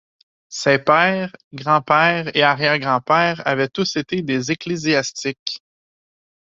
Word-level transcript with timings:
Ses 0.49 0.79
père, 0.79 1.31
grand-père 1.53 2.35
et 2.35 2.41
arrière-grand-père 2.41 3.45
avaient 3.47 3.69
tous 3.69 3.97
été 3.97 4.23
des 4.23 4.49
ecclésiastiques. 4.51 5.61